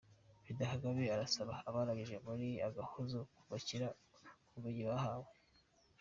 Perezida 0.43 0.71
Kagame 0.73 1.03
arasaba 1.15 1.53
abarangije 1.67 2.15
muri 2.25 2.47
Agahozo 2.67 3.17
kubakira 3.41 3.87
ku 4.47 4.53
bumenyi 4.55 4.83
bahawe 4.89 5.31